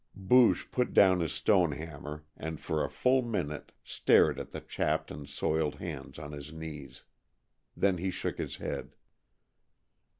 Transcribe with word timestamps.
Booge 0.17 0.71
put 0.71 0.95
down 0.95 1.19
his 1.19 1.31
stone 1.31 1.73
hammer 1.73 2.23
and 2.35 2.59
for 2.59 2.83
a 2.83 2.89
full 2.89 3.21
minute 3.21 3.71
stared 3.83 4.39
at 4.39 4.49
the 4.49 4.59
chapped 4.59 5.11
and 5.11 5.29
soiled 5.29 5.75
hands 5.75 6.17
on 6.17 6.31
his 6.31 6.51
knees. 6.51 7.03
Then 7.77 7.99
he 7.99 8.09
shook 8.09 8.39
his 8.39 8.55
head. 8.55 8.95